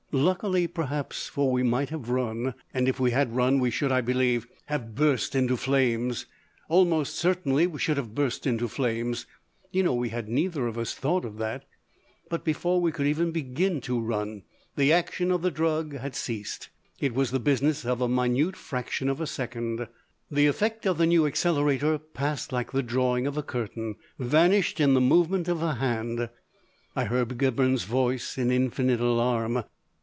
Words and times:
Luckily, 0.13 0.67
perhaps! 0.67 1.29
For 1.29 1.49
we 1.53 1.63
might 1.63 1.87
have 1.89 2.09
run, 2.09 2.53
and 2.73 2.89
if 2.89 2.99
we 2.99 3.11
had 3.11 3.33
run 3.33 3.61
we 3.61 3.71
should, 3.71 3.93
I 3.93 4.01
believe, 4.01 4.45
have 4.65 4.93
burst 4.93 5.35
into 5.35 5.55
flames. 5.55 6.25
Almost 6.67 7.15
certainly 7.15 7.65
we 7.65 7.79
should 7.79 7.95
have 7.95 8.13
burst 8.13 8.45
into 8.45 8.67
flames! 8.67 9.25
You 9.71 9.83
know 9.83 9.93
we 9.93 10.09
had 10.09 10.27
neither 10.27 10.67
of 10.67 10.77
us 10.77 10.93
thought 10.93 11.23
of 11.23 11.37
that.... 11.37 11.63
But 12.29 12.43
before 12.43 12.81
we 12.81 12.91
could 12.91 13.07
even 13.07 13.31
begin 13.31 13.79
to 13.83 14.01
run 14.01 14.43
the 14.75 14.91
action 14.91 15.31
of 15.31 15.43
the 15.43 15.49
drug 15.49 15.95
had 15.95 16.13
ceased. 16.13 16.67
It 16.99 17.15
was 17.15 17.31
the 17.31 17.39
business 17.39 17.85
of 17.85 18.01
a 18.01 18.09
minute 18.09 18.57
fraction 18.57 19.07
of 19.07 19.21
a 19.21 19.25
second. 19.27 19.87
The 20.29 20.47
effect 20.47 20.85
of 20.85 20.97
the 20.97 21.05
New 21.07 21.25
Accelerator 21.25 21.97
passed 21.97 22.51
like 22.51 22.73
the 22.73 22.83
drawing 22.83 23.27
of 23.27 23.37
a 23.37 23.43
curtain, 23.43 23.95
vanished 24.19 24.81
in 24.81 24.93
the 24.93 24.99
movement 24.99 25.47
of 25.47 25.63
a 25.63 25.75
hand. 25.75 26.27
I 26.97 27.05
heard 27.05 27.37
Gibberne's 27.37 27.85
voice 27.85 28.37
in 28.37 28.51
infinite 28.51 28.99
alarm. 28.99 29.63